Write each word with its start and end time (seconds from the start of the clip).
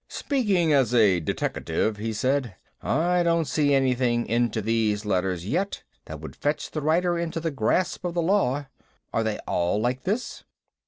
"Speaking 0.09 0.73
as 0.73 0.95
a 0.95 1.19
deteckative," 1.19 1.97
he 1.97 2.11
said, 2.11 2.55
"I 2.81 3.21
don't 3.21 3.45
see 3.45 3.71
anything 3.75 4.25
into 4.25 4.59
these 4.59 5.05
letters 5.05 5.45
yet 5.45 5.83
that 6.05 6.19
would 6.19 6.35
fetch 6.35 6.71
the 6.71 6.81
writer 6.81 7.19
into 7.19 7.39
the 7.39 7.51
grasp 7.51 8.03
of 8.03 8.15
the 8.15 8.21
law. 8.23 8.65
Are 9.13 9.21
they 9.23 9.37
all 9.47 9.79
like 9.79 10.01
this?" 10.01 10.43